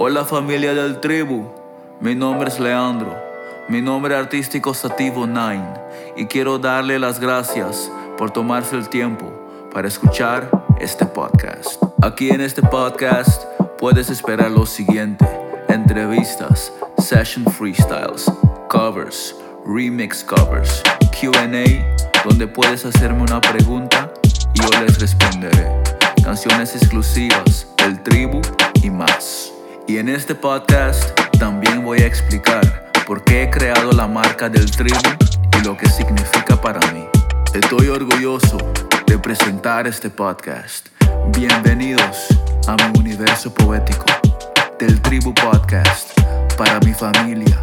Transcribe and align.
Hola 0.00 0.24
familia 0.24 0.74
del 0.74 1.00
tribu, 1.00 1.50
mi 2.00 2.14
nombre 2.14 2.48
es 2.50 2.60
Leandro, 2.60 3.16
mi 3.68 3.82
nombre 3.82 4.14
artístico 4.14 4.72
Sativo 4.72 5.26
Nine 5.26 5.74
y 6.16 6.26
quiero 6.26 6.60
darle 6.60 7.00
las 7.00 7.18
gracias 7.18 7.90
por 8.16 8.30
tomarse 8.30 8.76
el 8.76 8.88
tiempo 8.88 9.28
para 9.74 9.88
escuchar 9.88 10.48
este 10.78 11.04
podcast. 11.04 11.82
Aquí 12.00 12.30
en 12.30 12.42
este 12.42 12.62
podcast 12.62 13.42
puedes 13.80 14.08
esperar 14.08 14.52
lo 14.52 14.66
siguiente, 14.66 15.26
entrevistas, 15.68 16.72
session 16.98 17.44
freestyles, 17.44 18.30
covers, 18.68 19.34
remix 19.66 20.22
covers, 20.22 20.80
QA, 21.10 21.84
donde 22.24 22.46
puedes 22.46 22.86
hacerme 22.86 23.22
una 23.22 23.40
pregunta 23.40 24.12
y 24.54 24.60
yo 24.60 24.80
les 24.80 25.00
responderé. 25.00 25.66
Canciones 26.22 26.76
exclusivas 26.76 27.66
del 27.78 28.00
tribu 28.04 28.40
y 29.88 29.96
en 29.96 30.10
este 30.10 30.34
podcast 30.34 31.18
también 31.38 31.82
voy 31.82 32.02
a 32.02 32.06
explicar 32.06 32.92
por 33.06 33.24
qué 33.24 33.44
he 33.44 33.50
creado 33.50 33.90
la 33.92 34.06
marca 34.06 34.48
del 34.50 34.70
tribu 34.70 35.00
y 35.58 35.64
lo 35.64 35.76
que 35.76 35.88
significa 35.88 36.60
para 36.60 36.78
mí. 36.92 37.06
Estoy 37.54 37.88
orgulloso 37.88 38.58
de 39.06 39.18
presentar 39.18 39.86
este 39.86 40.10
podcast. 40.10 40.88
Bienvenidos 41.34 42.28
a 42.66 42.76
mi 42.76 42.98
universo 42.98 43.52
poético 43.52 44.04
del 44.78 45.00
Tribu 45.00 45.32
Podcast 45.32 46.10
para 46.58 46.78
mi 46.80 46.92
familia. 46.92 47.58